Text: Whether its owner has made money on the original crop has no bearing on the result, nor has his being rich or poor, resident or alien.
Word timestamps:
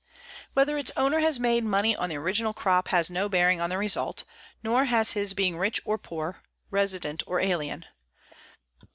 Whether 0.55 0.79
its 0.79 0.91
owner 0.97 1.19
has 1.19 1.39
made 1.39 1.63
money 1.63 1.95
on 1.95 2.09
the 2.09 2.15
original 2.17 2.55
crop 2.55 2.87
has 2.87 3.07
no 3.11 3.29
bearing 3.29 3.61
on 3.61 3.69
the 3.69 3.77
result, 3.77 4.23
nor 4.63 4.85
has 4.85 5.11
his 5.11 5.35
being 5.35 5.59
rich 5.59 5.79
or 5.85 5.99
poor, 5.99 6.41
resident 6.71 7.21
or 7.27 7.39
alien. 7.39 7.85